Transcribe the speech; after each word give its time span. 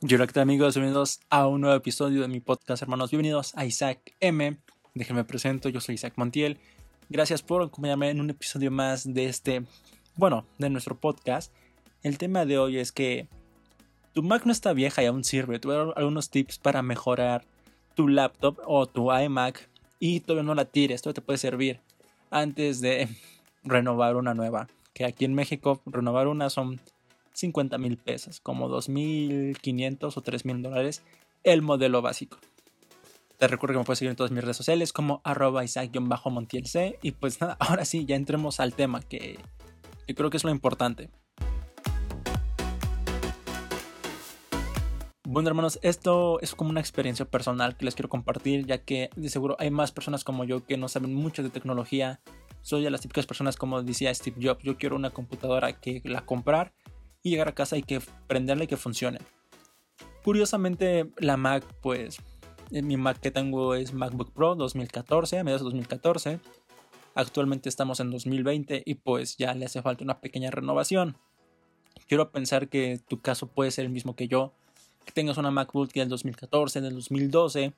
Yo 0.00 0.16
¿qué 0.18 0.28
tal 0.28 0.44
amigos? 0.44 0.76
Bienvenidos 0.76 1.18
a 1.28 1.48
un 1.48 1.62
nuevo 1.62 1.74
episodio 1.74 2.22
de 2.22 2.28
mi 2.28 2.38
podcast, 2.38 2.80
hermanos. 2.82 3.10
Bienvenidos 3.10 3.52
a 3.56 3.66
Isaac 3.66 4.14
M. 4.20 4.56
Déjenme 4.94 5.24
presento, 5.24 5.68
yo 5.70 5.80
soy 5.80 5.96
Isaac 5.96 6.12
Montiel. 6.14 6.60
Gracias 7.08 7.42
por 7.42 7.62
acompañarme 7.62 8.08
en 8.10 8.20
un 8.20 8.30
episodio 8.30 8.70
más 8.70 9.12
de 9.12 9.26
este, 9.26 9.64
bueno, 10.14 10.46
de 10.58 10.70
nuestro 10.70 10.94
podcast. 10.94 11.52
El 12.04 12.16
tema 12.16 12.46
de 12.46 12.58
hoy 12.58 12.78
es 12.78 12.92
que 12.92 13.26
tu 14.14 14.22
Mac 14.22 14.46
no 14.46 14.52
está 14.52 14.72
vieja 14.72 15.02
y 15.02 15.06
aún 15.06 15.24
sirve. 15.24 15.58
Tuve 15.58 15.92
algunos 15.96 16.30
tips 16.30 16.58
para 16.58 16.80
mejorar 16.80 17.44
tu 17.96 18.06
laptop 18.06 18.60
o 18.66 18.86
tu 18.86 19.12
iMac 19.12 19.68
y 19.98 20.20
todavía 20.20 20.44
no 20.44 20.54
la 20.54 20.66
tires, 20.66 20.94
esto 20.94 21.12
te 21.12 21.22
puede 21.22 21.38
servir 21.38 21.80
antes 22.30 22.80
de 22.80 23.08
renovar 23.64 24.14
una 24.14 24.32
nueva. 24.32 24.68
Que 24.94 25.04
aquí 25.04 25.24
en 25.24 25.34
México 25.34 25.82
renovar 25.86 26.28
una 26.28 26.50
son 26.50 26.80
50 27.38 27.78
mil 27.78 27.98
pesos, 27.98 28.40
como 28.40 28.68
2.500 28.68 30.16
o 30.16 30.22
3.000 30.22 30.62
dólares 30.62 31.02
el 31.44 31.62
modelo 31.62 32.02
básico. 32.02 32.38
Te 33.38 33.46
recuerdo 33.46 33.74
que 33.74 33.78
me 33.78 33.84
puedes 33.84 34.00
seguir 34.00 34.10
en 34.10 34.16
todas 34.16 34.32
mis 34.32 34.42
redes 34.42 34.56
sociales 34.56 34.92
como 34.92 35.20
arroba 35.22 35.62
isaac-montielc. 35.62 36.98
Y 37.00 37.12
pues 37.12 37.40
nada, 37.40 37.56
ahora 37.60 37.84
sí, 37.84 38.04
ya 38.04 38.16
entremos 38.16 38.58
al 38.58 38.74
tema 38.74 39.00
que, 39.00 39.38
que 40.06 40.14
creo 40.16 40.30
que 40.30 40.36
es 40.36 40.44
lo 40.44 40.50
importante. 40.50 41.10
Bueno 45.22 45.50
hermanos, 45.50 45.78
esto 45.82 46.40
es 46.40 46.54
como 46.54 46.70
una 46.70 46.80
experiencia 46.80 47.26
personal 47.26 47.76
que 47.76 47.84
les 47.84 47.94
quiero 47.94 48.08
compartir 48.08 48.64
ya 48.64 48.78
que 48.78 49.10
de 49.14 49.28
seguro 49.28 49.56
hay 49.58 49.70
más 49.70 49.92
personas 49.92 50.24
como 50.24 50.44
yo 50.44 50.64
que 50.64 50.78
no 50.78 50.88
saben 50.88 51.14
mucho 51.14 51.42
de 51.42 51.50
tecnología. 51.50 52.18
Soy 52.62 52.82
de 52.82 52.90
las 52.90 53.02
típicas 53.02 53.26
personas 53.26 53.56
como 53.56 53.82
decía 53.82 54.12
Steve 54.12 54.38
Jobs, 54.42 54.64
yo 54.64 54.78
quiero 54.78 54.96
una 54.96 55.10
computadora 55.10 55.74
que 55.74 56.00
la 56.06 56.24
comprar 56.24 56.72
y 57.28 57.30
llegar 57.30 57.48
a 57.48 57.54
casa 57.54 57.76
y 57.76 57.82
que 57.82 58.00
prenderla 58.26 58.64
y 58.64 58.66
que 58.66 58.76
funcione. 58.76 59.18
Curiosamente, 60.24 61.10
la 61.18 61.36
Mac, 61.36 61.64
pues, 61.80 62.18
eh, 62.70 62.82
mi 62.82 62.96
Mac 62.96 63.20
que 63.20 63.30
tengo 63.30 63.74
es 63.74 63.92
MacBook 63.92 64.32
Pro 64.32 64.54
2014, 64.56 65.38
a 65.38 65.44
mediados 65.44 65.62
de 65.62 65.66
2014. 65.66 66.40
Actualmente 67.14 67.68
estamos 67.68 68.00
en 68.00 68.10
2020 68.10 68.82
y 68.84 68.94
pues 68.94 69.36
ya 69.36 69.54
le 69.54 69.64
hace 69.64 69.82
falta 69.82 70.04
una 70.04 70.20
pequeña 70.20 70.50
renovación. 70.50 71.16
Quiero 72.06 72.30
pensar 72.30 72.68
que 72.68 73.00
tu 73.08 73.20
caso 73.20 73.48
puede 73.48 73.70
ser 73.70 73.86
el 73.86 73.90
mismo 73.90 74.14
que 74.14 74.28
yo, 74.28 74.52
que 75.04 75.12
tengas 75.12 75.36
una 75.36 75.50
MacBook 75.50 75.92
del 75.92 76.08
2014, 76.08 76.80
del 76.80 76.94
2012, 76.94 77.72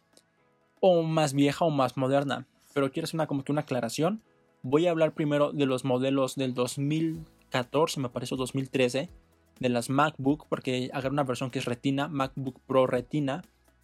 o 0.81 1.03
más 1.03 1.33
vieja 1.33 1.65
o 1.65 1.71
más 1.71 1.97
moderna. 1.97 2.47
Pero 2.75 2.93
quiero 2.93 3.05
hacer 3.05 3.17
una, 3.17 3.27
como 3.27 3.45
que 3.45 3.53
una 3.53 3.63
aclaración. 3.63 4.23
Voy 4.63 4.87
a 4.87 4.91
hablar 4.91 5.15
primero 5.15 5.53
de 5.53 5.67
los 5.67 5.85
modelos 5.85 6.35
del 6.35 6.53
2014, 6.53 8.01
me 8.01 8.09
parece, 8.09 8.37
2013 8.37 9.09
de 9.61 9.69
las 9.69 9.91
MacBook, 9.91 10.47
porque 10.49 10.91
agarré 10.93 11.11
una 11.11 11.23
versión 11.23 11.51
que 11.51 11.61
es 11.61 11.67
Retina, 11.67 12.09
MacBook 12.09 12.61
Pro 12.67 12.87
Retina. 12.87 13.43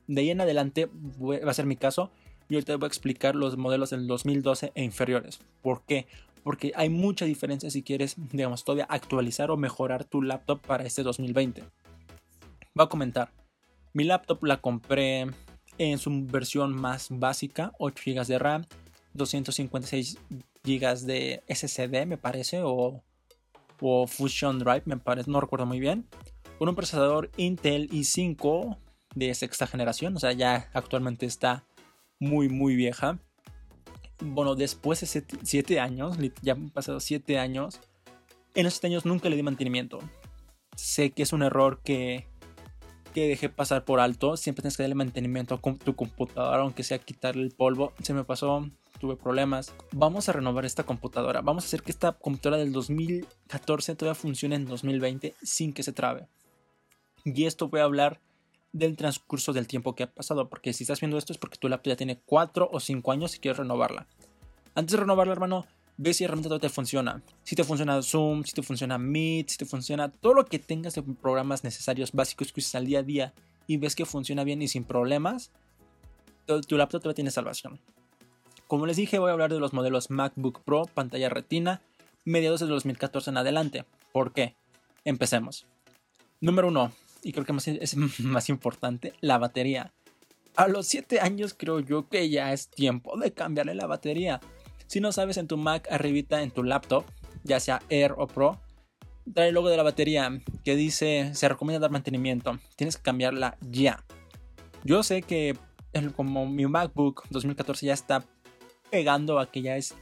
De 0.09 0.23
ahí 0.23 0.31
en 0.31 0.41
adelante 0.41 0.91
va 0.91 1.51
a 1.51 1.55
ser 1.55 1.67
mi 1.67 1.77
caso. 1.77 2.11
Y 2.49 2.55
ahorita 2.55 2.77
voy 2.77 2.87
a 2.87 2.89
explicar 2.89 3.35
los 3.35 3.57
modelos 3.57 3.91
del 3.91 4.07
2012 4.07 4.73
e 4.75 4.83
inferiores. 4.83 5.41
¿Por 5.63 5.83
qué? 5.85 6.07
Porque 6.43 6.73
hay 6.77 6.89
mucha 6.89 7.25
diferencia 7.25 7.71
si 7.71 7.83
quieres, 7.83 8.15
digamos, 8.31 8.65
todavía 8.65 8.87
actualizar 8.89 9.51
o 9.51 9.57
mejorar 9.57 10.05
tu 10.05 10.23
laptop 10.23 10.61
para 10.61 10.85
este 10.85 11.03
2020. 11.03 11.65
Voy 12.75 12.85
a 12.85 12.89
comentar. 12.89 13.33
Mi 13.93 14.05
laptop 14.05 14.45
la 14.45 14.61
compré 14.61 15.27
en 15.79 15.99
su 15.99 16.25
versión 16.27 16.73
más 16.73 17.09
básica, 17.11 17.73
8 17.79 18.03
GB 18.07 18.27
de 18.27 18.39
RAM, 18.39 18.67
256 19.15 20.19
GB 20.63 21.01
de 21.01 21.43
SSD 21.49 22.07
me 22.07 22.17
parece, 22.17 22.61
o 22.63 23.03
o 23.81 24.07
Fusion 24.07 24.59
Drive, 24.59 24.83
me 24.85 24.97
parece, 24.97 25.31
no 25.31 25.41
recuerdo 25.41 25.67
muy 25.67 25.81
bien, 25.81 26.07
con 26.59 26.69
un 26.69 26.75
procesador 26.75 27.31
Intel 27.37 27.89
i5 27.91 28.79
de 29.15 29.35
sexta 29.35 29.67
generación, 29.67 30.17
o 30.17 30.21
sea, 30.21 30.33
ya 30.33 30.71
actualmente 30.73 31.27
está 31.27 31.65
muy, 32.19 32.49
muy 32.49 32.77
vieja. 32.77 33.19
Bueno, 34.21 34.55
después 34.55 35.01
de 35.01 35.25
7 35.43 35.81
años, 35.81 36.17
ya 36.43 36.53
han 36.55 36.71
pasado 36.71 37.01
7 37.01 37.39
años, 37.39 37.81
en 38.55 38.67
esos 38.67 38.83
años 38.85 39.05
nunca 39.05 39.29
le 39.29 39.37
di 39.37 39.43
mantenimiento. 39.43 39.99
Sé 40.77 41.11
que 41.11 41.23
es 41.23 41.33
un 41.33 41.43
error 41.43 41.81
que, 41.85 42.27
que 43.13 43.29
dejé 43.29 43.51
pasar 43.51 43.85
por 43.85 44.01
alto. 44.01 44.37
Siempre 44.39 44.63
tienes 44.63 44.77
que 44.77 44.83
darle 44.83 44.95
mantenimiento 44.95 45.55
a 45.55 45.75
tu 45.77 45.95
computadora, 45.95 46.63
aunque 46.63 46.83
sea 46.83 46.99
quitarle 46.99 47.43
el 47.43 47.53
polvo. 47.53 47.93
Se 48.03 48.15
me 48.15 48.25
pasó 48.25 48.67
tuve 48.99 49.17
problemas. 49.17 49.75
Vamos 49.93 50.29
a 50.29 50.33
renovar 50.33 50.65
esta 50.65 50.85
computadora. 50.85 51.41
Vamos 51.41 51.65
a 51.65 51.67
hacer 51.67 51.83
que 51.83 51.93
esta 51.93 52.13
computadora 52.13 52.59
del 52.59 52.73
2014 52.73 53.95
todavía 53.95 54.15
funcione 54.15 54.57
en 54.57 54.67
2020 54.67 55.35
sin 55.43 55.73
que 55.73 55.83
se 55.83 55.93
trabe. 55.93 56.29
Y 57.25 57.45
esto 57.45 57.69
voy 57.69 57.81
a 57.81 57.85
hablar 57.85 58.21
del 58.73 58.97
transcurso 58.97 59.53
del 59.53 59.67
tiempo 59.67 59.95
que 59.95 60.05
ha 60.05 60.13
pasado, 60.13 60.49
porque 60.49 60.73
si 60.73 60.85
estás 60.85 61.01
viendo 61.01 61.19
esto 61.19 61.33
es 61.33 61.39
porque 61.39 61.59
tu 61.59 61.69
laptop 61.69 61.93
ya 61.93 61.97
tiene 61.97 62.19
4 62.25 62.69
o 62.71 62.81
5 62.81 63.13
años 63.13 63.35
y 63.35 63.39
quieres 63.39 63.59
renovarla. 63.59 64.07
Antes 64.75 64.93
de 64.93 64.99
renovarla, 64.99 65.33
hermano, 65.33 65.67
ve 65.97 66.13
si 66.13 66.27
realmente 66.27 66.49
todo 66.49 66.61
te 66.61 66.69
funciona. 66.69 67.23
Si 67.43 67.57
te 67.57 67.65
funciona 67.65 68.03
Zoom, 68.03 68.45
si 68.45 68.53
te 68.53 68.63
funciona 68.63 68.99
Meet, 68.99 69.49
si 69.49 69.57
te 69.57 69.65
funciona 69.65 70.11
todo 70.11 70.35
lo 70.35 70.45
que 70.45 70.59
tengas 70.59 70.95
de 70.95 71.03
programas 71.03 71.65
necesarios 71.65 72.13
básicos 72.13 72.53
que 72.53 72.61
usas 72.61 72.75
al 72.75 72.87
día 72.87 72.99
a 72.99 73.03
día 73.03 73.35
y 73.67 73.79
ves 73.79 73.97
que 73.97 74.05
funciona 74.05 74.45
bien 74.45 74.61
y 74.63 74.69
sin 74.69 74.85
problemas, 74.85 75.51
tu 76.47 76.77
laptop 76.77 77.01
todavía 77.01 77.15
tiene 77.15 77.31
salvación. 77.31 77.81
Como 78.67 78.87
les 78.87 78.97
dije, 78.97 79.21
voy 79.21 79.31
a 79.31 79.33
hablar 79.33 79.53
de 79.53 79.61
los 79.61 79.73
modelos 79.73 80.11
MacBook 80.11 80.63
Pro 80.65 80.87
pantalla 80.93 81.29
retina 81.29 81.83
mediados 82.25 82.59
de 82.59 82.67
2014 82.67 83.31
en 83.31 83.37
adelante. 83.37 83.85
¿Por 84.13 84.33
qué? 84.33 84.57
Empecemos. 85.05 85.67
Número 86.41 86.67
1, 86.69 86.93
y 87.23 87.33
creo 87.33 87.45
que 87.45 87.53
es 87.81 87.97
más 88.21 88.49
importante, 88.49 89.13
la 89.21 89.39
batería. 89.39 89.93
A 90.57 90.67
los 90.67 90.89
7 90.89 91.21
años 91.21 91.55
creo 91.57 91.79
yo 91.79 92.09
que 92.09 92.29
ya 92.29 92.53
es 92.53 92.69
tiempo 92.69 93.17
de 93.17 93.33
cambiarle 93.33 93.75
la 93.77 93.87
batería. 93.87 94.41
Si 94.89 95.01
no 95.01 95.13
sabes 95.13 95.37
en 95.37 95.47
tu 95.47 95.57
Mac 95.57 95.87
arribita 95.91 96.43
en 96.43 96.51
tu 96.51 96.65
laptop, 96.65 97.05
ya 97.45 97.61
sea 97.61 97.83
Air 97.89 98.15
o 98.17 98.27
Pro, 98.27 98.61
trae 99.33 99.49
el 99.49 99.55
logo 99.55 99.69
de 99.69 99.77
la 99.77 99.83
batería 99.85 100.41
que 100.65 100.75
dice 100.75 101.31
se 101.35 101.49
recomienda 101.49 101.79
dar 101.79 101.93
mantenimiento. 101.93 102.59
Tienes 102.75 102.97
que 102.97 103.03
cambiarla 103.05 103.59
ya. 103.61 104.05
Yo 104.83 105.05
sé 105.05 105.23
que 105.23 105.57
como 106.15 106.47
mi 106.47 106.67
MacBook 106.67 107.25
2014 107.31 107.87
ya 107.87 107.95
está 107.95 108.25
pegando 108.97 109.39
a 109.39 109.51
que 109.51 109.61
ya 109.61 109.77
es, 109.77 109.95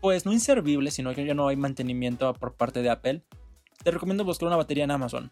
pues 0.00 0.26
no 0.26 0.32
inservible, 0.32 0.90
sino 0.90 1.14
que 1.14 1.24
ya 1.24 1.32
no 1.32 1.46
hay 1.46 1.54
mantenimiento 1.54 2.34
por 2.34 2.54
parte 2.54 2.82
de 2.82 2.90
Apple, 2.90 3.22
te 3.84 3.92
recomiendo 3.92 4.24
buscar 4.24 4.48
una 4.48 4.56
batería 4.56 4.82
en 4.82 4.90
Amazon. 4.90 5.30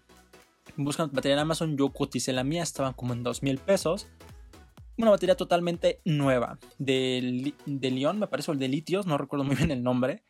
Busca 0.76 1.02
una 1.02 1.12
batería 1.12 1.34
en 1.34 1.40
Amazon, 1.40 1.76
yo 1.76 1.88
coticé 1.88 2.32
la 2.32 2.44
mía, 2.44 2.62
estaba 2.62 2.92
como 2.92 3.14
en 3.14 3.24
2 3.24 3.42
mil 3.42 3.58
pesos. 3.58 4.06
Una 4.96 5.10
batería 5.10 5.34
totalmente 5.34 6.00
nueva, 6.04 6.60
de, 6.78 7.52
de 7.66 7.90
León, 7.90 8.20
me 8.20 8.28
parece, 8.28 8.52
o 8.52 8.54
el 8.54 8.60
de 8.60 8.68
litios, 8.68 9.06
no 9.06 9.18
recuerdo 9.18 9.44
muy 9.44 9.56
bien 9.56 9.72
el 9.72 9.82
nombre. 9.82 10.22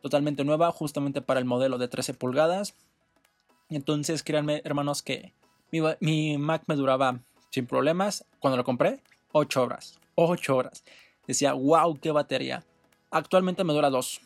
Totalmente 0.00 0.44
nueva, 0.44 0.70
justamente 0.70 1.22
para 1.22 1.40
el 1.40 1.44
modelo 1.44 1.76
de 1.76 1.88
13 1.88 2.14
pulgadas. 2.14 2.76
Entonces, 3.68 4.22
créanme, 4.22 4.62
hermanos, 4.64 5.02
que 5.02 5.34
mi, 5.72 5.80
mi 5.98 6.38
Mac 6.38 6.62
me 6.68 6.76
duraba 6.76 7.18
sin 7.50 7.66
problemas. 7.66 8.24
Cuando 8.38 8.56
lo 8.56 8.62
compré, 8.62 9.02
8 9.32 9.60
horas. 9.60 9.98
8 10.14 10.56
horas 10.56 10.84
decía, 11.26 11.52
wow, 11.52 11.98
qué 12.00 12.10
batería. 12.10 12.64
Actualmente 13.10 13.64
me 13.64 13.72
dura 13.72 13.90
dos. 13.90 14.20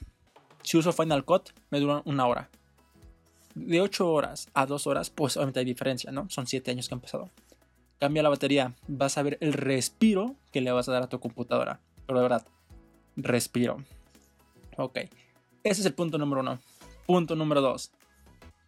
Si 0.63 0.77
uso 0.77 0.93
Final 0.93 1.25
Cut, 1.25 1.51
me 1.71 1.81
dura 1.81 2.03
una 2.05 2.27
hora. 2.27 2.51
De 3.55 3.81
8 3.81 4.13
horas 4.13 4.49
a 4.55 4.67
2 4.67 4.87
horas, 4.87 5.11
pues 5.11 5.37
obviamente 5.37 5.61
hay 5.61 5.67
diferencia, 5.67 6.13
¿no? 6.13 6.31
Son 6.31 6.47
7 6.47 6.71
años 6.71 6.89
que 6.89 6.95
han 6.95 7.01
pasado. 7.01 7.31
Cambia 7.99 8.23
la 8.23 8.29
batería, 8.29 8.75
vas 8.87 9.19
a 9.19 9.23
ver 9.23 9.39
el 9.41 9.53
respiro 9.53 10.37
que 10.53 10.61
le 10.61 10.71
vas 10.71 10.89
a 10.89 10.93
dar 10.93 11.03
a 11.03 11.09
tu 11.09 11.19
computadora. 11.19 11.81
Pero 12.07 12.21
de 12.21 12.23
verdad, 12.23 12.47
respiro. 13.17 13.79
Ok, 14.77 14.99
ese 15.65 15.81
es 15.81 15.87
el 15.87 15.95
punto 15.95 16.19
número 16.19 16.43
uno. 16.43 16.61
Punto 17.07 17.35
número 17.35 17.61
dos, 17.61 17.91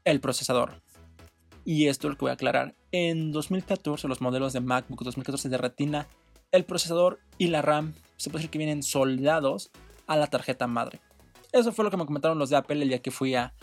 el 0.05 0.21
procesador. 0.21 0.83
Y 1.65 1.87
esto 1.87 2.09
es 2.09 2.12
lo 2.12 2.17
que 2.17 2.25
voy 2.25 2.31
a 2.31 2.35
aclarar. 2.35 2.75
En 2.91 3.31
2014, 3.31 4.09
los 4.09 4.21
modelos 4.21 4.53
de 4.53 4.61
MacBook 4.61 5.05
2014 5.05 5.49
de 5.49 5.59
Retina, 5.59 6.09
el 6.50 6.65
procesador 6.65 7.21
y 7.38 7.49
la 7.49 7.62
RAM 7.62 7.94
se 8.20 8.28
puede 8.28 8.43
decir 8.43 8.50
que 8.50 8.58
vienen 8.58 8.82
soldados 8.82 9.70
a 10.06 10.14
la 10.17 10.26
tarjeta 10.26 10.67
madre. 10.67 11.00
Eso 11.52 11.72
fue 11.72 11.87
lo 11.87 11.90
que 11.90 11.96
me 11.96 12.05
comentaron 12.05 12.38
los 12.38 12.50
de 12.50 12.56
Apple 12.56 12.82
el 12.82 12.88
día 12.88 13.00
que 13.00 13.11
fui 13.11 13.34
a, 13.34 13.55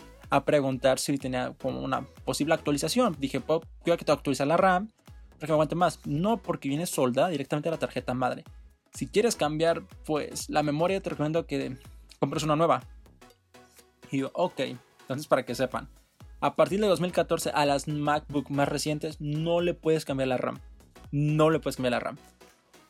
preguntar 0.44 0.98
si 0.98 1.16
tenía 1.16 1.54
como 1.62 1.80
una 1.80 2.02
posible 2.24 2.54
actualización. 2.54 3.16
Dije, 3.18 3.40
quiero 3.40 3.96
que 3.96 4.04
te 4.04 4.12
actualice 4.12 4.44
la 4.44 4.56
RAM 4.56 4.88
para 5.36 5.46
que 5.46 5.46
me 5.46 5.52
aguante 5.52 5.74
más. 5.76 6.04
No, 6.06 6.38
porque 6.42 6.68
viene 6.68 6.86
soldada 6.86 7.28
directamente 7.28 7.68
a 7.68 7.72
la 7.72 7.78
tarjeta 7.78 8.14
madre. 8.14 8.44
Si 8.92 9.06
quieres 9.06 9.36
cambiar, 9.36 9.84
pues 10.04 10.50
la 10.50 10.64
memoria 10.64 11.00
te 11.00 11.10
recomiendo 11.10 11.46
que 11.46 11.78
compres 12.18 12.42
una 12.42 12.56
nueva. 12.56 12.82
Y 14.10 14.18
yo, 14.18 14.30
ok, 14.34 14.60
entonces 15.02 15.28
para 15.28 15.44
que 15.44 15.54
sepan. 15.54 15.88
A 16.40 16.56
partir 16.56 16.80
de 16.80 16.88
2014 16.88 17.50
a 17.50 17.64
las 17.64 17.86
MacBook 17.86 18.50
más 18.50 18.68
recientes 18.68 19.20
no 19.20 19.60
le 19.60 19.74
puedes 19.74 20.04
cambiar 20.04 20.28
la 20.28 20.36
RAM. 20.36 20.58
No 21.12 21.48
le 21.48 21.60
puedes 21.60 21.76
cambiar 21.76 21.92
la 21.92 22.00
RAM. 22.00 22.18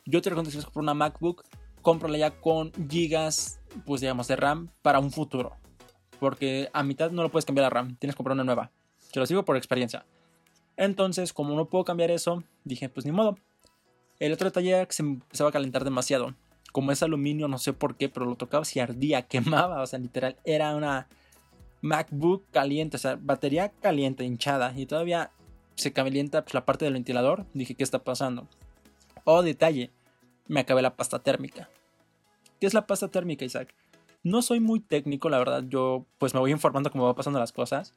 Yo 0.06 0.22
te 0.22 0.30
recomiendo 0.30 0.50
que 0.50 0.58
si 0.58 0.64
comprar 0.64 0.82
una 0.82 0.94
MacBook, 0.94 1.44
cómprala 1.88 2.18
ya 2.18 2.32
con 2.32 2.70
gigas, 2.90 3.60
pues 3.86 4.02
digamos, 4.02 4.28
de 4.28 4.36
RAM 4.36 4.68
para 4.82 4.98
un 4.98 5.10
futuro. 5.10 5.56
Porque 6.20 6.68
a 6.74 6.82
mitad 6.82 7.10
no 7.12 7.22
lo 7.22 7.30
puedes 7.30 7.46
cambiar 7.46 7.62
la 7.62 7.70
RAM, 7.70 7.96
tienes 7.96 8.14
que 8.14 8.18
comprar 8.18 8.34
una 8.34 8.44
nueva. 8.44 8.70
Te 9.10 9.18
lo 9.18 9.24
digo 9.24 9.46
por 9.46 9.56
experiencia. 9.56 10.04
Entonces, 10.76 11.32
como 11.32 11.56
no 11.56 11.70
puedo 11.70 11.84
cambiar 11.84 12.10
eso, 12.10 12.44
dije, 12.62 12.90
pues 12.90 13.06
ni 13.06 13.12
modo. 13.12 13.38
El 14.18 14.34
otro 14.34 14.50
detalle 14.50 14.68
era 14.68 14.84
que 14.84 14.92
se 14.92 15.02
empezaba 15.02 15.48
a 15.48 15.52
calentar 15.54 15.82
demasiado. 15.82 16.34
Como 16.72 16.92
es 16.92 17.02
aluminio, 17.02 17.48
no 17.48 17.56
sé 17.56 17.72
por 17.72 17.96
qué, 17.96 18.10
pero 18.10 18.26
lo 18.26 18.34
tocaba 18.34 18.66
si 18.66 18.80
ardía, 18.80 19.22
quemaba, 19.26 19.80
o 19.80 19.86
sea, 19.86 19.98
literal, 19.98 20.36
era 20.44 20.76
una 20.76 21.08
MacBook 21.80 22.44
caliente, 22.50 22.98
o 22.98 23.00
sea, 23.00 23.18
batería 23.18 23.72
caliente, 23.80 24.24
hinchada, 24.24 24.74
y 24.76 24.84
todavía 24.84 25.30
se 25.74 25.94
calienta 25.94 26.42
pues, 26.42 26.52
la 26.52 26.66
parte 26.66 26.84
del 26.84 26.92
ventilador. 26.92 27.46
Dije, 27.54 27.74
¿qué 27.74 27.82
está 27.82 28.00
pasando? 28.00 28.46
Oh, 29.24 29.42
detalle, 29.42 29.90
me 30.48 30.60
acabé 30.60 30.82
la 30.82 30.96
pasta 30.96 31.18
térmica. 31.20 31.70
¿Qué 32.60 32.66
es 32.66 32.74
la 32.74 32.86
pasta 32.86 33.08
térmica, 33.08 33.44
Isaac? 33.44 33.74
No 34.24 34.42
soy 34.42 34.58
muy 34.58 34.80
técnico, 34.80 35.28
la 35.28 35.38
verdad, 35.38 35.64
yo 35.68 36.06
pues 36.18 36.34
me 36.34 36.40
voy 36.40 36.50
informando 36.50 36.90
cómo 36.90 37.04
va 37.04 37.14
pasando 37.14 37.38
las 37.38 37.52
cosas. 37.52 37.94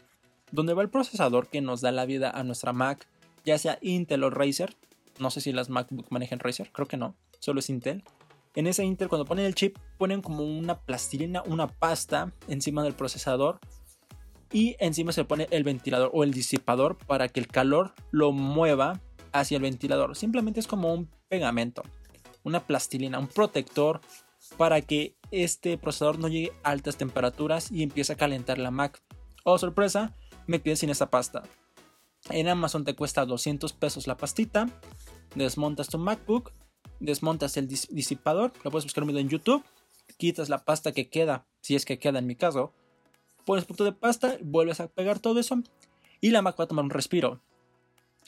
Donde 0.52 0.74
va 0.74 0.84
el 0.84 0.90
procesador 0.90 1.48
que 1.48 1.62
nos 1.62 1.82
da 1.82 1.92
la 1.92 2.06
vida 2.06 2.30
a 2.30 2.44
nuestra 2.44 2.74
Mac, 2.74 3.08
ya 3.44 3.58
sea 3.58 3.80
Intel 3.82 4.24
o 4.24 4.30
Razer. 4.30 4.76
No 5.20 5.32
sé 5.32 5.42
si 5.42 5.52
las 5.52 5.70
MacBook 5.70 6.08
manejan 6.12 6.40
Razer, 6.40 6.72
creo 6.72 6.88
que 6.88 6.98
no, 6.98 7.16
solo 7.40 7.60
es 7.60 7.70
Intel. 7.70 8.04
En 8.54 8.68
ese 8.68 8.84
Intel, 8.84 9.08
cuando 9.08 9.26
ponen 9.26 9.46
el 9.46 9.56
chip, 9.56 9.78
ponen 9.98 10.22
como 10.22 10.44
una 10.44 10.80
plastilina, 10.80 11.42
una 11.48 11.68
pasta 11.68 12.34
encima 12.48 12.84
del 12.84 12.94
procesador. 12.94 13.60
Y 14.52 14.76
encima 14.80 15.14
se 15.14 15.24
pone 15.24 15.48
el 15.52 15.64
ventilador 15.64 16.12
o 16.14 16.24
el 16.24 16.34
disipador 16.34 16.98
para 16.98 17.30
que 17.30 17.40
el 17.40 17.48
calor 17.48 17.94
lo 18.12 18.34
mueva 18.34 19.00
hacia 19.32 19.56
el 19.56 19.64
ventilador. 19.64 20.18
Simplemente 20.18 20.60
es 20.60 20.68
como 20.68 20.94
un 20.94 21.10
pegamento, 21.30 21.84
una 22.44 22.68
plastilina, 22.68 23.18
un 23.18 23.28
protector 23.28 24.02
para 24.58 24.82
que 24.82 25.16
este 25.32 25.78
procesador 25.78 26.20
no 26.20 26.28
llegue 26.28 26.52
a 26.64 26.72
altas 26.72 26.98
temperaturas 26.98 27.72
y 27.72 27.84
empiece 27.84 28.14
a 28.14 28.18
calentar 28.18 28.58
la 28.58 28.72
Mac. 28.72 29.02
Oh, 29.44 29.58
sorpresa, 29.58 30.16
me 30.48 30.62
quedé 30.62 30.76
sin 30.76 30.90
esa 30.90 31.10
pasta. 31.10 31.44
En 32.30 32.48
Amazon 32.48 32.84
te 32.84 32.96
cuesta 32.96 33.26
200 33.26 33.74
pesos 33.74 34.08
la 34.08 34.18
pastita. 34.18 34.68
Desmontas 35.36 35.88
tu 35.88 35.98
MacBook, 35.98 36.52
desmontas 37.00 37.58
el 37.58 37.68
disipador, 37.68 38.54
lo 38.64 38.72
puedes 38.72 38.86
buscar 38.86 39.04
un 39.04 39.18
en 39.18 39.30
YouTube, 39.30 39.64
quitas 40.18 40.50
la 40.50 40.66
pasta 40.66 40.92
que 40.92 41.10
queda, 41.10 41.46
si 41.62 41.76
es 41.76 41.86
que 41.86 42.00
queda 42.00 42.20
en 42.20 42.28
mi 42.28 42.36
caso, 42.36 42.74
pones 43.46 43.66
punto 43.66 43.86
de 43.86 43.94
pasta, 43.94 44.38
vuelves 44.42 44.82
a 44.82 44.88
pegar 44.88 45.20
todo 45.20 45.40
eso 45.40 45.64
y 46.20 46.32
la 46.32 46.42
Mac 46.42 46.60
va 46.60 46.66
a 46.66 46.68
tomar 46.68 46.86
un 46.86 46.92
respiro. 46.92 47.42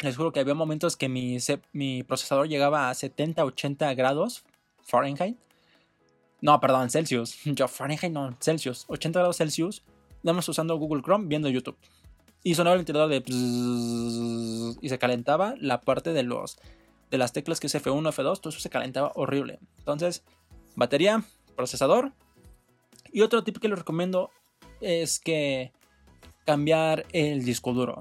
Les 0.01 0.15
juro 0.15 0.31
que 0.31 0.39
había 0.39 0.55
momentos 0.55 0.97
que 0.97 1.09
mi, 1.09 1.37
mi 1.71 2.03
procesador 2.03 2.47
llegaba 2.47 2.89
a 2.89 2.93
70-80 2.93 3.95
grados 3.95 4.43
Fahrenheit 4.81 5.37
no, 6.43 6.59
perdón, 6.59 6.89
Celsius. 6.89 7.37
Yo, 7.45 7.69
Fahrenheit, 7.69 8.11
no, 8.11 8.35
Celsius. 8.41 8.83
80 8.89 9.19
grados 9.19 9.37
Celsius. 9.37 9.81
Nada 10.23 10.37
usando 10.45 10.75
Google 10.75 11.01
Chrome 11.01 11.27
viendo 11.27 11.47
YouTube. 11.47 11.77
Y 12.43 12.55
sonaba 12.55 12.73
el 12.73 12.79
ventilador 12.79 13.09
de. 13.09 13.23
y 14.81 14.89
se 14.89 14.99
calentaba 14.99 15.55
la 15.57 15.79
parte 15.79 16.11
de 16.11 16.23
los. 16.23 16.59
De 17.09 17.17
las 17.17 17.31
teclas 17.31 17.61
que 17.61 17.67
es 17.67 17.75
F1, 17.75 18.01
F2. 18.11 18.41
Todo 18.41 18.49
eso 18.49 18.59
se 18.59 18.69
calentaba 18.69 19.13
horrible. 19.15 19.59
Entonces, 19.77 20.25
batería, 20.75 21.23
procesador. 21.55 22.11
Y 23.13 23.21
otro 23.21 23.45
tip 23.45 23.59
que 23.59 23.69
les 23.69 23.79
recomiendo 23.79 24.29
es 24.81 25.21
que 25.21 25.71
cambiar 26.45 27.05
el 27.13 27.45
disco 27.45 27.71
duro. 27.71 27.99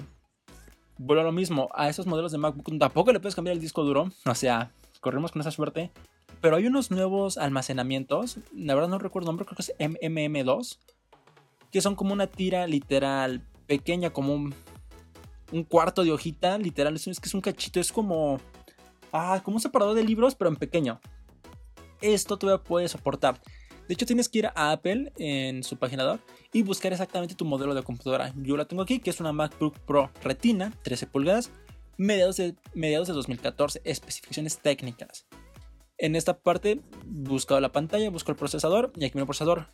Vuelvo 0.98 1.20
a 1.20 1.26
lo 1.26 1.32
mismo, 1.32 1.68
a 1.74 1.88
esos 1.88 2.06
modelos 2.06 2.32
de 2.32 2.38
MacBook 2.38 2.76
tampoco 2.80 3.12
le 3.12 3.20
puedes 3.20 3.36
cambiar 3.36 3.54
el 3.54 3.60
disco 3.60 3.84
duro. 3.84 4.10
O 4.26 4.34
sea, 4.34 4.72
corremos 5.00 5.30
con 5.30 5.42
esa 5.42 5.52
suerte. 5.52 5.92
Pero 6.40 6.56
hay 6.56 6.67
unos 6.67 6.90
nuevos 6.90 7.38
almacenamientos, 7.38 8.38
la 8.55 8.75
verdad 8.75 8.88
no 8.88 8.99
recuerdo 8.99 9.31
el 9.31 9.37
nombre, 9.37 9.46
creo 9.46 9.56
que 9.56 9.62
es 9.62 9.75
MMM2, 9.79 10.79
que 11.70 11.81
son 11.81 11.94
como 11.94 12.12
una 12.12 12.26
tira 12.26 12.67
literal 12.67 13.43
pequeña, 13.67 14.11
como 14.11 14.34
un, 14.34 14.55
cuarto 15.69 16.02
de 16.02 16.12
hojita, 16.12 16.58
literal, 16.58 16.96
es, 16.96 17.05
que 17.05 17.29
es 17.29 17.34
un 17.34 17.40
cachito, 17.40 17.79
es 17.79 17.93
como, 17.93 18.40
ah, 19.12 19.40
como 19.44 19.56
un 19.56 19.61
separador 19.61 19.94
de 19.94 20.05
libros, 20.05 20.34
pero 20.34 20.50
en 20.50 20.56
pequeño. 20.56 21.00
Esto 22.00 22.37
todavía 22.37 22.64
puede 22.64 22.88
soportar. 22.88 23.40
De 23.87 23.94
hecho, 23.94 24.06
tienes 24.06 24.29
que 24.29 24.38
ir 24.38 24.46
a 24.46 24.73
Apple 24.73 25.12
en 25.19 25.62
su 25.62 25.76
paginador 25.76 26.20
y 26.52 26.62
buscar 26.62 26.93
exactamente 26.93 27.34
tu 27.34 27.44
modelo 27.44 27.75
de 27.75 27.82
computadora. 27.82 28.32
Yo 28.37 28.56
la 28.56 28.64
tengo 28.64 28.82
aquí, 28.82 29.00
que 29.00 29.11
es 29.11 29.20
una 29.20 29.32
MacBook 29.32 29.79
Pro 29.81 30.11
Retina, 30.23 30.73
13 30.82 31.06
pulgadas, 31.06 31.50
mediados 31.96 32.37
de, 32.37 32.55
mediados 32.75 33.08
de 33.08 33.14
2014, 33.14 33.82
especificaciones 33.84 34.58
técnicas. 34.58 35.26
En 36.02 36.16
esta 36.16 36.37
parte 36.37 36.81
buscado 37.06 37.60
la 37.60 37.70
pantalla, 37.70 38.10
busco 38.10 38.32
el 38.32 38.37
procesador 38.37 38.93
y 38.96 39.04
aquí 39.04 39.16
el 39.19 39.25
procesador. 39.25 39.69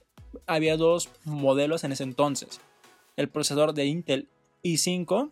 Había 0.47 0.77
dos 0.77 1.09
modelos 1.25 1.85
en 1.85 1.93
ese 1.93 2.03
entonces. 2.03 2.61
El 3.17 3.31
procesador 3.31 3.73
de 3.73 3.87
Intel 3.87 4.29
i5 4.63 5.31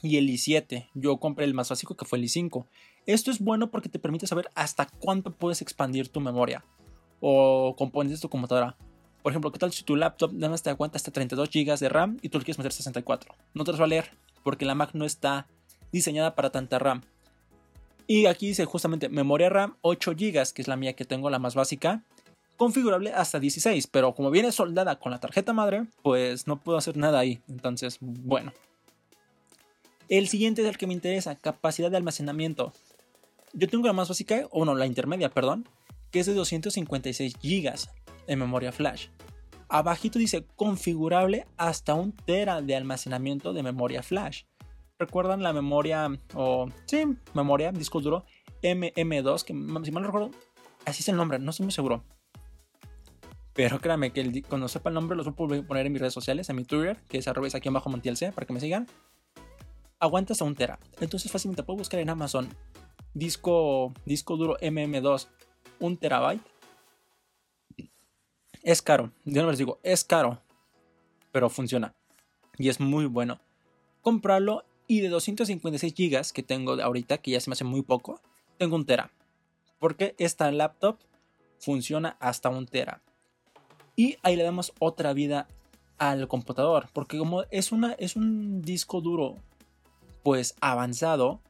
y 0.00 0.16
el 0.16 0.30
i7. 0.30 0.88
Yo 0.94 1.18
compré 1.18 1.44
el 1.44 1.52
más 1.52 1.68
básico 1.68 1.98
que 1.98 2.06
fue 2.06 2.18
el 2.18 2.24
i5. 2.24 2.64
Esto 3.04 3.30
es 3.30 3.40
bueno 3.40 3.70
porque 3.70 3.90
te 3.90 3.98
permite 3.98 4.26
saber 4.26 4.48
hasta 4.54 4.86
cuánto 4.86 5.32
puedes 5.32 5.60
expandir 5.60 6.08
tu 6.08 6.20
memoria 6.20 6.64
o 7.20 7.74
componentes 7.76 8.18
de 8.18 8.22
tu 8.22 8.30
computadora. 8.30 8.74
Por 9.22 9.32
ejemplo, 9.32 9.52
¿qué 9.52 9.58
tal 9.58 9.70
si 9.74 9.84
tu 9.84 9.96
laptop 9.96 10.32
nada 10.32 10.48
más 10.48 10.62
te 10.62 10.70
aguanta 10.70 10.96
hasta 10.96 11.10
32 11.10 11.50
GB 11.50 11.78
de 11.78 11.90
RAM 11.90 12.16
y 12.22 12.30
tú 12.30 12.38
le 12.38 12.44
quieres 12.46 12.58
meter 12.58 12.72
64? 12.72 13.34
No 13.52 13.64
te 13.64 13.72
lo 13.72 13.76
va 13.76 13.84
a 13.84 13.88
leer 13.88 14.16
porque 14.42 14.64
la 14.64 14.74
Mac 14.74 14.92
no 14.94 15.04
está 15.04 15.46
diseñada 15.92 16.34
para 16.34 16.48
tanta 16.48 16.78
RAM. 16.78 17.02
Y 18.06 18.26
aquí 18.26 18.48
dice 18.48 18.64
justamente 18.64 19.08
memoria 19.08 19.48
RAM 19.48 19.76
8 19.80 20.12
GB, 20.12 20.52
que 20.52 20.62
es 20.62 20.68
la 20.68 20.76
mía 20.76 20.94
que 20.94 21.04
tengo, 21.04 21.28
la 21.30 21.38
más 21.38 21.54
básica. 21.54 22.02
Configurable 22.56 23.12
hasta 23.12 23.38
16, 23.40 23.86
pero 23.88 24.14
como 24.14 24.30
viene 24.30 24.52
soldada 24.52 24.98
con 24.98 25.10
la 25.12 25.18
tarjeta 25.18 25.52
madre, 25.52 25.86
pues 26.02 26.46
no 26.46 26.60
puedo 26.60 26.78
hacer 26.78 26.96
nada 26.96 27.18
ahí. 27.18 27.40
Entonces, 27.48 27.98
bueno. 28.00 28.52
El 30.08 30.28
siguiente 30.28 30.62
es 30.62 30.68
el 30.68 30.78
que 30.78 30.86
me 30.86 30.94
interesa, 30.94 31.34
capacidad 31.34 31.90
de 31.90 31.96
almacenamiento. 31.96 32.72
Yo 33.52 33.68
tengo 33.68 33.86
la 33.86 33.92
más 33.92 34.08
básica, 34.08 34.46
o 34.52 34.64
no, 34.64 34.74
la 34.74 34.86
intermedia, 34.86 35.30
perdón, 35.30 35.68
que 36.12 36.20
es 36.20 36.26
de 36.26 36.34
256 36.34 37.34
GB 37.42 37.74
en 38.28 38.38
memoria 38.38 38.70
flash. 38.70 39.08
Abajito 39.68 40.20
dice 40.20 40.44
configurable 40.54 41.46
hasta 41.56 41.94
un 41.94 42.12
tera 42.12 42.62
de 42.62 42.76
almacenamiento 42.76 43.52
de 43.52 43.64
memoria 43.64 44.02
flash 44.02 44.44
recuerdan 44.98 45.42
la 45.42 45.52
memoria, 45.52 46.08
o 46.34 46.68
sí, 46.86 47.04
memoria, 47.34 47.72
disco 47.72 48.00
duro 48.00 48.24
MM2, 48.62 49.44
que 49.44 49.52
si 49.84 49.92
mal 49.92 50.04
recuerdo, 50.04 50.30
así 50.84 51.02
es 51.02 51.08
el 51.08 51.16
nombre, 51.16 51.38
no 51.38 51.50
estoy 51.50 51.64
muy 51.64 51.72
seguro. 51.72 52.02
Pero 53.52 53.80
créanme 53.80 54.12
que 54.12 54.42
cuando 54.42 54.68
sepa 54.68 54.90
el 54.90 54.94
nombre 54.94 55.16
los 55.16 55.34
voy 55.34 55.58
a 55.58 55.66
poner 55.66 55.86
en 55.86 55.92
mis 55.92 56.00
redes 56.00 56.12
sociales, 56.14 56.48
en 56.50 56.56
mi 56.56 56.64
Twitter, 56.64 56.98
que 57.08 57.18
es 57.18 57.28
arroba 57.28 57.48
aquí 57.52 57.68
abajo 57.68 57.90
C, 58.14 58.32
para 58.32 58.46
que 58.46 58.52
me 58.52 58.60
sigan. 58.60 58.86
Aguanta 59.98 60.34
hasta 60.34 60.44
un 60.44 60.54
tera. 60.54 60.78
Entonces 61.00 61.32
fácilmente 61.32 61.62
puedo 61.62 61.78
buscar 61.78 62.00
en 62.00 62.10
Amazon 62.10 62.48
disco, 63.14 63.94
disco 64.04 64.36
duro 64.36 64.56
MM2, 64.58 65.28
un 65.80 65.96
terabyte. 65.96 66.42
Es 68.62 68.82
caro, 68.82 69.10
yo 69.24 69.42
no 69.42 69.50
les 69.50 69.58
digo, 69.58 69.78
es 69.82 70.04
caro, 70.04 70.42
pero 71.32 71.48
funciona. 71.48 71.94
Y 72.58 72.68
es 72.68 72.78
muy 72.80 73.06
bueno. 73.06 73.40
Comprarlo 74.02 74.64
y 74.86 75.00
de 75.00 75.08
256 75.08 75.94
GB 75.94 76.32
que 76.32 76.42
tengo 76.42 76.80
ahorita, 76.80 77.18
que 77.18 77.32
ya 77.32 77.40
se 77.40 77.50
me 77.50 77.54
hace 77.54 77.64
muy 77.64 77.82
poco, 77.82 78.20
tengo 78.58 78.76
un 78.76 78.86
tera. 78.86 79.10
Porque 79.78 80.14
esta 80.18 80.50
laptop 80.50 80.98
funciona 81.58 82.16
hasta 82.20 82.48
un 82.48 82.66
tera. 82.66 83.02
Y 83.96 84.16
ahí 84.22 84.36
le 84.36 84.44
damos 84.44 84.72
otra 84.78 85.12
vida 85.12 85.48
al 85.98 86.28
computador. 86.28 86.88
Porque 86.92 87.18
como 87.18 87.42
es, 87.50 87.72
una, 87.72 87.92
es 87.94 88.16
un 88.16 88.62
disco 88.62 89.00
duro 89.00 89.36
pues 90.22 90.56
avanzado, 90.60 91.40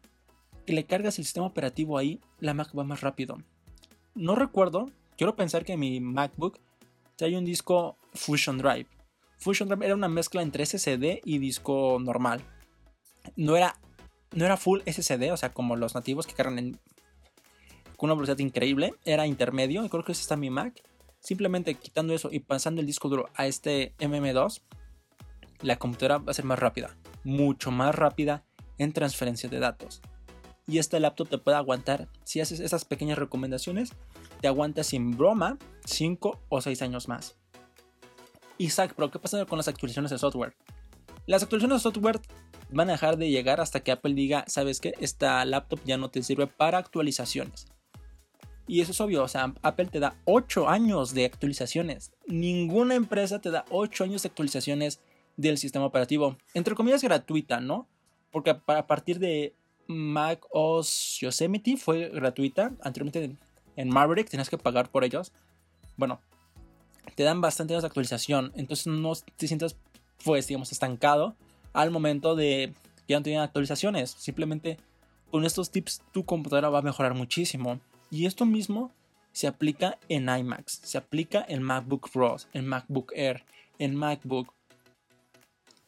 que 0.67 0.73
le 0.73 0.85
cargas 0.85 1.19
el 1.19 1.25
sistema 1.25 1.47
operativo 1.47 1.97
ahí, 1.97 2.21
la 2.41 2.53
Mac 2.53 2.77
va 2.77 2.85
más 2.85 3.01
rápido. 3.01 3.39
No 4.15 4.35
recuerdo, 4.35 4.91
quiero 5.17 5.35
pensar 5.35 5.65
que 5.65 5.75
en 5.75 5.81
mi 5.81 6.01
MacBook 6.01 6.59
hay 7.21 7.35
un 7.35 7.45
disco 7.45 7.97
Fusion 8.13 8.59
Drive. 8.59 8.87
Fusion 9.39 9.69
Drive 9.69 9.87
era 9.87 9.95
una 9.95 10.09
mezcla 10.09 10.43
entre 10.43 10.67
SSD 10.67 11.21
y 11.25 11.39
disco 11.39 11.99
normal 12.01 12.43
no 13.37 13.57
era, 13.57 13.79
no 14.33 14.45
era 14.45 14.57
full 14.57 14.81
SSD, 14.87 15.33
o 15.33 15.37
sea, 15.37 15.53
como 15.53 15.77
los 15.77 15.95
nativos 15.95 16.27
que 16.27 16.35
cargan 16.35 16.79
con 17.97 18.11
una 18.11 18.15
velocidad 18.15 18.39
increíble, 18.39 18.95
era 19.05 19.27
intermedio, 19.27 19.85
y 19.85 19.89
creo 19.89 20.05
que 20.05 20.13
ese 20.13 20.23
está 20.23 20.37
mi 20.37 20.51
Mac. 20.51 20.83
Simplemente 21.21 21.75
quitando 21.75 22.15
eso 22.15 22.29
y 22.31 22.41
pasando 22.41 22.81
el 22.81 22.87
disco 22.87 23.09
duro 23.09 23.31
a 23.35 23.47
este 23.47 23.95
MM2, 23.99 24.61
la 25.63 25.77
computadora 25.77 26.19
va 26.19 26.31
a 26.31 26.35
ser 26.35 26.45
más 26.45 26.59
rápida, 26.59 26.97
mucho 27.25 27.71
más 27.71 27.95
rápida 27.95 28.45
en 28.79 28.93
transferencia 28.93 29.49
de 29.49 29.59
datos. 29.59 30.03
Y 30.69 30.79
este 30.79 31.01
laptop 31.01 31.29
te 31.29 31.39
puede 31.39 31.57
aguantar, 31.57 32.09
si 32.25 32.41
haces 32.41 32.61
esas 32.61 32.85
pequeñas 32.85 33.19
recomendaciones, 33.19 33.93
te 34.41 34.49
aguanta 34.49 34.85
sin 34.85 35.17
broma 35.17 35.59
5 35.85 36.41
o 36.49 36.61
6 36.61 36.83
años 36.83 37.09
más. 37.09 37.37
Isaac, 38.59 38.95
pero 38.97 39.11
¿qué 39.11 39.19
pasa 39.19 39.45
con 39.47 39.59
las 39.59 39.69
actualizaciones 39.69 40.11
de 40.11 40.19
software? 40.19 40.55
Las 41.27 41.43
actualizaciones 41.43 41.83
de 41.83 41.91
software 41.91 42.21
van 42.71 42.89
a 42.89 42.93
dejar 42.93 43.17
de 43.17 43.31
llegar 43.31 43.61
hasta 43.61 43.81
que 43.81 43.93
Apple 43.93 44.15
diga, 44.15 44.45
sabes 44.49 44.81
que 44.81 44.95
esta 45.01 45.45
laptop 45.45 45.81
ya 45.85 45.97
no 45.97 46.11
te 46.11 46.23
sirve 46.23 46.47
para 46.47 46.79
actualizaciones. 46.79 47.67
Y 48.69 48.81
eso 48.81 48.93
es 48.93 49.01
obvio, 49.01 49.23
o 49.23 49.29
sea, 49.29 49.55
Apple 49.63 49.87
te 49.87 50.01
da 50.01 50.17
8 50.25 50.69
años 50.69 51.15
de 51.15 51.25
actualizaciones. 51.25 52.13
Ninguna 52.27 52.97
empresa 52.97 53.41
te 53.41 53.51
da 53.51 53.65
8 53.71 54.05
años 54.05 54.23
de 54.23 54.29
actualizaciones 54.29 55.01
del 55.37 55.59
sistema 55.59 55.87
operativo. 55.87 56.37
Entre 56.55 56.75
comillas 56.75 57.03
gratuita, 57.03 57.61
¿no? 57.61 57.87
porque 58.37 58.51
a 58.51 58.87
partir 58.87 59.19
de 59.19 59.55
Mac 59.87 60.45
OS 60.51 61.21
Yosemite 61.23 61.79
fue 61.79 62.11
gratuita. 62.11 62.73
Anteriormente 62.83 63.35
en 63.77 63.89
Maverick 63.89 64.29
tenías 64.29 64.51
que 64.51 64.59
pagar 64.59 64.91
por 64.91 65.05
ellos. 65.05 65.33
Bueno, 65.97 66.21
te 67.15 67.23
dan 67.23 67.41
bastante 67.41 67.75
más 67.75 67.83
actualización. 67.83 68.53
Entonces 68.55 68.89
no 68.89 69.15
te 69.15 69.47
sientas, 69.47 69.79
pues, 70.23 70.47
digamos, 70.49 70.71
estancado 70.71 71.35
al 71.77 71.91
momento 71.91 72.35
de 72.35 72.73
que 73.07 73.13
ya 73.13 73.19
no 73.19 73.23
tienen 73.23 73.43
actualizaciones. 73.43 74.11
Simplemente 74.11 74.79
con 75.31 75.45
estos 75.45 75.71
tips 75.71 76.03
tu 76.11 76.25
computadora 76.25 76.71
va 76.71 76.79
a 76.79 76.83
mejorar 76.83 77.15
muchísimo. 77.15 77.81
Y 78.11 78.25
esto 78.25 78.47
mismo 78.47 78.93
se 79.33 79.47
aplica 79.47 79.99
en 80.09 80.29
iMacs, 80.31 80.81
se 80.83 80.97
aplica 80.97 81.45
en 81.47 81.63
MacBook 81.63 82.11
Pro, 82.11 82.37
en 82.55 82.67
MacBook 82.67 83.13
Air, 83.15 83.45
en 83.79 83.95
MacBook. 83.95 84.55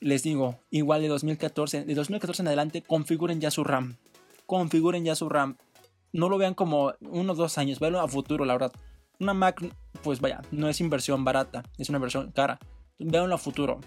Les 0.00 0.22
digo, 0.22 0.60
igual 0.70 1.00
de 1.00 1.08
2014, 1.08 1.84
de 1.84 1.94
2014 1.94 2.42
en 2.42 2.48
adelante, 2.48 2.82
configuren 2.82 3.40
ya 3.40 3.50
su 3.50 3.64
RAM. 3.64 3.96
Configuren 4.44 5.04
ya 5.04 5.14
su 5.14 5.30
RAM. 5.30 5.56
No 6.12 6.28
lo 6.28 6.36
vean 6.36 6.52
como 6.52 6.92
unos 7.00 7.38
dos 7.38 7.56
años, 7.56 7.80
véanlo 7.80 8.00
a 8.00 8.08
futuro, 8.08 8.44
la 8.44 8.52
verdad. 8.52 8.72
Una 9.18 9.32
Mac, 9.32 9.64
pues 10.02 10.20
vaya, 10.20 10.42
no 10.50 10.68
es 10.68 10.80
inversión 10.80 11.24
barata, 11.24 11.62
es 11.78 11.88
una 11.88 11.96
inversión 11.96 12.30
cara. 12.32 12.58
Véanlo 12.98 13.34
a 13.34 13.38
futuro. 13.38 13.80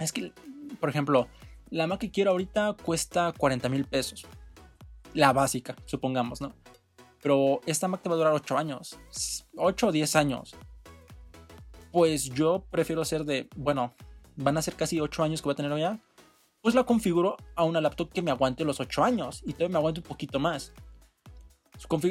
Es 0.00 0.12
que, 0.12 0.32
por 0.78 0.88
ejemplo, 0.88 1.28
la 1.70 1.86
Mac 1.86 2.00
que 2.00 2.10
quiero 2.10 2.32
ahorita 2.32 2.76
cuesta 2.82 3.32
40 3.36 3.68
mil 3.68 3.84
pesos. 3.84 4.26
La 5.14 5.32
básica, 5.32 5.74
supongamos, 5.86 6.40
¿no? 6.40 6.54
Pero 7.22 7.60
esta 7.66 7.88
Mac 7.88 8.02
te 8.02 8.08
va 8.08 8.14
a 8.14 8.18
durar 8.18 8.32
8 8.32 8.58
años. 8.58 8.98
8 9.56 9.88
o 9.88 9.92
10 9.92 10.16
años. 10.16 10.54
Pues 11.92 12.30
yo 12.30 12.64
prefiero 12.70 13.04
ser 13.04 13.24
de, 13.24 13.48
bueno, 13.56 13.94
van 14.36 14.56
a 14.56 14.62
ser 14.62 14.74
casi 14.74 15.00
8 15.00 15.22
años 15.22 15.40
que 15.40 15.46
voy 15.46 15.52
a 15.52 15.56
tener 15.56 15.76
ya. 15.78 16.00
Pues 16.62 16.74
la 16.74 16.84
configuro 16.84 17.36
a 17.56 17.64
una 17.64 17.80
laptop 17.80 18.12
que 18.12 18.22
me 18.22 18.30
aguante 18.30 18.64
los 18.64 18.80
8 18.80 19.02
años 19.04 19.42
y 19.44 19.52
todavía 19.52 19.74
me 19.74 19.78
aguante 19.78 20.00
un 20.00 20.06
poquito 20.06 20.38
más. 20.38 20.72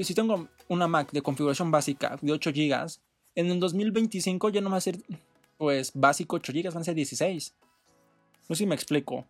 Si 0.04 0.14
tengo 0.16 0.48
una 0.68 0.88
Mac 0.88 1.12
de 1.12 1.22
configuración 1.22 1.70
básica 1.70 2.18
de 2.22 2.32
8 2.32 2.52
GB, 2.52 2.88
en 3.36 3.52
el 3.52 3.60
2025 3.60 4.50
ya 4.50 4.62
no 4.62 4.70
va 4.70 4.78
a 4.78 4.82
ser 4.82 4.98
pues 5.58 5.92
básico 5.94 6.38
8 6.38 6.54
GB, 6.54 6.74
van 6.74 6.82
a 6.82 6.84
ser 6.86 6.96
16. 6.96 7.54
No 8.50 8.56
sé 8.56 8.64
si 8.64 8.66
me 8.66 8.74
explico. 8.74 9.26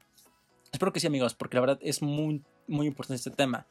Espero 0.72 0.94
que 0.94 1.02
sí, 1.02 1.08
amigos, 1.08 1.34
porque 1.34 1.58
la 1.58 1.62
verdad 1.62 1.80
es 1.82 2.02
muy, 2.02 2.42
muy 2.68 2.88
importante 2.88 3.16
este 3.16 3.32
tema. 3.32 3.68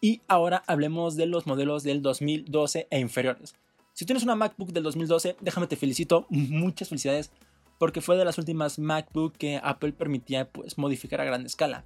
Y 0.00 0.22
ahora 0.26 0.64
hablemos 0.66 1.14
de 1.14 1.26
los 1.26 1.46
modelos 1.46 1.84
del 1.84 2.02
2012 2.02 2.88
e 2.90 2.98
inferiores. 2.98 3.54
Si 3.92 4.04
tienes 4.06 4.24
una 4.24 4.34
MacBook 4.34 4.72
del 4.72 4.82
2012, 4.82 5.36
déjame 5.40 5.68
te 5.68 5.76
felicito, 5.76 6.26
muchas 6.30 6.88
felicidades, 6.88 7.30
porque 7.78 8.00
fue 8.00 8.16
de 8.16 8.24
las 8.24 8.38
últimas 8.38 8.80
MacBook 8.80 9.36
que 9.36 9.60
Apple 9.62 9.92
permitía 9.92 10.48
pues, 10.50 10.78
modificar 10.78 11.20
a 11.20 11.24
gran 11.24 11.46
escala. 11.46 11.84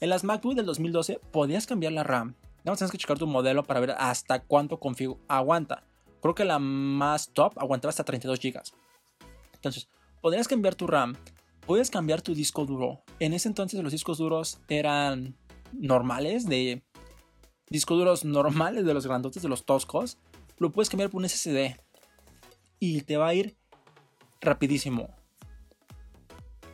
En 0.00 0.10
las 0.10 0.24
MacBook 0.24 0.54
del 0.56 0.66
2012 0.66 1.20
podías 1.30 1.66
cambiar 1.66 1.92
la 1.92 2.02
RAM. 2.02 2.34
Nada 2.58 2.72
más 2.72 2.78
tienes 2.78 2.90
que 2.90 2.98
checar 2.98 3.18
tu 3.18 3.28
modelo 3.28 3.62
para 3.62 3.80
ver 3.80 3.92
hasta 3.92 4.42
cuánto 4.42 4.80
config 4.80 5.16
aguanta. 5.28 5.84
Creo 6.20 6.34
que 6.34 6.44
la 6.44 6.58
más 6.58 7.30
top 7.30 7.58
aguantaba 7.58 7.90
hasta 7.90 8.04
32 8.04 8.40
GB. 8.40 8.60
Entonces, 9.54 9.88
podrías 10.20 10.48
cambiar 10.48 10.74
tu 10.74 10.86
RAM, 10.86 11.16
puedes 11.66 11.90
cambiar 11.90 12.22
tu 12.22 12.34
disco 12.34 12.64
duro. 12.66 13.02
En 13.18 13.32
ese 13.32 13.48
entonces 13.48 13.82
los 13.82 13.92
discos 13.92 14.18
duros 14.18 14.60
eran 14.68 15.36
normales 15.72 16.46
de 16.46 16.84
discos 17.68 17.98
duros 17.98 18.24
normales 18.24 18.84
de 18.84 18.94
los 18.94 19.06
grandotes, 19.06 19.42
de 19.42 19.48
los 19.48 19.64
toscos, 19.64 20.18
lo 20.58 20.72
puedes 20.72 20.90
cambiar 20.90 21.10
por 21.10 21.20
un 21.20 21.28
SSD. 21.28 21.76
Y 22.80 23.02
te 23.02 23.16
va 23.16 23.28
a 23.28 23.34
ir 23.34 23.56
rapidísimo. 24.40 25.14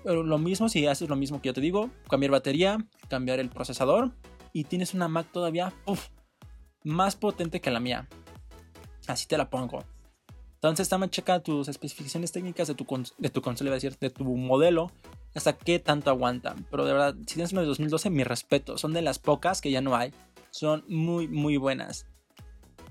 Pero 0.03 0.23
lo 0.23 0.39
mismo 0.39 0.69
si 0.69 0.87
haces 0.87 1.09
lo 1.09 1.17
mismo 1.17 1.41
que 1.41 1.49
yo 1.49 1.55
te 1.55 1.61
digo, 1.61 1.91
cambiar 2.09 2.31
batería, 2.33 2.79
cambiar 3.09 3.41
el 3.41 3.51
procesador 3.51 4.13
y 4.53 4.65
tienes 4.65 4.95
una 4.95 5.09
Mac 5.09 5.27
todavía 5.33 5.73
más 6.85 7.17
potente 7.17 7.61
que 7.61 7.71
la 7.71 7.81
mía. 7.81 8.09
Así 9.07 9.27
te 9.27 9.37
la 9.37 9.51
pongo. 9.51 9.85
Entonces 10.57 10.89
también 10.89 11.11
checa 11.11 11.41
tus 11.41 11.69
especificaciones 11.69 12.33
técnicas 12.33 12.69
de 12.69 12.75
tu, 12.75 12.87
de 13.19 13.31
tu 13.31 13.41
consola, 13.41 13.71
decir, 13.71 13.97
de 13.99 14.11
tu 14.11 14.25
modelo, 14.25 14.91
hasta 15.35 15.57
qué 15.57 15.79
tanto 15.79 16.11
aguanta. 16.11 16.57
Pero 16.71 16.85
de 16.85 16.93
verdad, 16.93 17.15
si 17.27 17.35
tienes 17.35 17.53
una 17.53 17.61
de 17.61 17.69
2012, 17.69 18.11
mi 18.11 18.25
respeto. 18.25 18.79
Son 18.79 18.93
de 18.93 19.03
las 19.03 19.19
pocas 19.19 19.61
que 19.61 19.71
ya 19.71 19.81
no 19.81 19.95
hay 19.95 20.13
son 20.57 20.85
muy, 20.89 21.29
muy 21.29 21.59
buenas. 21.59 22.07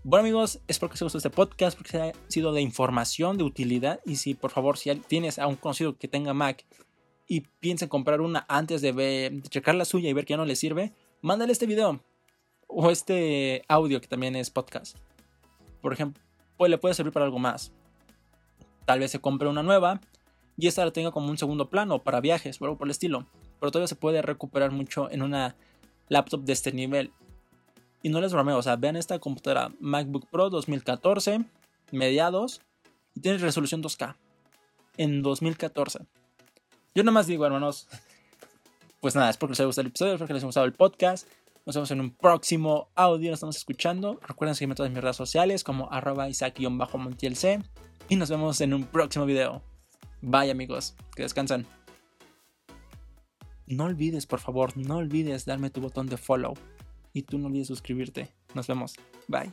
Bueno 0.03 0.21
amigos, 0.21 0.59
espero 0.67 0.89
que 0.89 0.93
os 0.95 1.01
gustó 1.01 1.17
este 1.17 1.31
podcast 1.31 1.75
porque 1.75 1.97
ha 1.97 2.11
sido 2.27 2.53
de 2.53 2.61
información, 2.61 3.37
de 3.37 3.43
utilidad. 3.43 3.99
Y 4.05 4.17
si 4.17 4.35
por 4.35 4.51
favor, 4.51 4.77
si 4.77 4.93
tienes 4.95 5.39
a 5.39 5.47
un 5.47 5.55
conocido 5.55 5.97
que 5.97 6.07
tenga 6.07 6.35
Mac 6.35 6.63
y 7.27 7.41
piensa 7.41 7.85
en 7.85 7.89
comprar 7.89 8.21
una 8.21 8.45
antes 8.47 8.83
de, 8.83 9.41
checar 9.49 9.73
la 9.73 9.85
suya 9.85 10.09
y 10.09 10.13
ver 10.13 10.25
que 10.25 10.33
ya 10.33 10.37
no 10.37 10.45
le 10.45 10.55
sirve, 10.55 10.93
mándale 11.21 11.51
este 11.51 11.65
video 11.65 12.03
o 12.67 12.91
este 12.91 13.63
audio 13.67 13.99
que 13.99 14.07
también 14.07 14.35
es 14.35 14.51
podcast. 14.51 14.97
Por 15.81 15.91
ejemplo, 15.91 16.21
pues 16.57 16.69
le 16.69 16.77
puede 16.77 16.93
servir 16.93 17.13
para 17.13 17.25
algo 17.25 17.39
más. 17.39 17.71
Tal 18.85 18.99
vez 18.99 19.11
se 19.11 19.19
compre 19.19 19.47
una 19.47 19.63
nueva 19.63 20.01
y 20.57 20.67
esta 20.67 20.85
la 20.85 20.91
tenga 20.91 21.11
como 21.11 21.29
un 21.29 21.37
segundo 21.37 21.69
plano 21.69 22.03
para 22.03 22.21
viajes 22.21 22.61
o 22.61 22.65
algo 22.65 22.77
por 22.77 22.87
el 22.87 22.91
estilo. 22.91 23.25
Pero 23.59 23.71
todavía 23.71 23.87
se 23.87 23.95
puede 23.95 24.21
recuperar 24.21 24.71
mucho 24.71 25.09
en 25.11 25.21
una 25.21 25.55
laptop 26.09 26.43
de 26.43 26.53
este 26.53 26.71
nivel. 26.71 27.11
Y 28.03 28.09
no 28.09 28.21
les 28.21 28.33
bromeo, 28.33 28.57
o 28.57 28.61
sea, 28.61 28.75
vean 28.75 28.95
esta 28.95 29.17
computadora 29.19 29.71
MacBook 29.79 30.27
Pro 30.29 30.49
2014, 30.49 31.43
mediados, 31.91 32.61
y 33.15 33.21
tiene 33.21 33.39
resolución 33.39 33.81
2K 33.81 34.15
en 34.97 35.23
2014. 35.23 36.05
Yo 36.93 37.03
nomás 37.03 37.27
digo, 37.27 37.45
hermanos, 37.45 37.87
pues 39.01 39.15
nada, 39.15 39.29
espero 39.29 39.47
que 39.47 39.51
les 39.53 39.59
haya 39.59 39.67
gustado 39.67 39.81
el 39.81 39.89
episodio, 39.89 40.13
espero 40.13 40.27
que 40.27 40.33
les 40.33 40.41
haya 40.41 40.47
gustado 40.47 40.65
el 40.65 40.73
podcast. 40.73 41.27
Nos 41.65 41.75
vemos 41.75 41.89
en 41.89 41.99
un 41.99 42.11
próximo 42.11 42.89
audio, 42.93 43.31
nos 43.31 43.37
estamos 43.37 43.57
escuchando. 43.57 44.19
Recuerden 44.21 44.53
seguirme 44.53 44.73
en 44.73 44.77
todas 44.77 44.91
mis 44.91 45.01
redes 45.01 45.15
sociales 45.15 45.63
como 45.63 45.91
arroba 45.91 46.29
isaac-montielc. 46.29 47.65
Y 48.07 48.15
nos 48.17 48.29
vemos 48.29 48.61
en 48.61 48.75
un 48.75 48.83
próximo 48.83 49.25
video. 49.25 49.63
Bye 50.21 50.51
amigos, 50.51 50.95
que 51.15 51.23
descansen. 51.23 51.65
No 53.65 53.85
olvides, 53.85 54.27
por 54.27 54.39
favor, 54.39 54.77
no 54.77 54.97
olvides 54.97 55.45
darme 55.45 55.71
tu 55.71 55.81
botón 55.81 56.05
de 56.05 56.17
follow. 56.17 56.53
Y 57.13 57.23
tú 57.23 57.39
no 57.39 57.47
olvides 57.47 57.67
suscribirte. 57.67 58.29
Nos 58.53 58.67
vemos. 58.67 58.93
Bye. 59.27 59.51